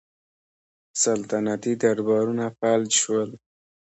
[1.01, 3.29] سلطنتي دربارونه فلج شول.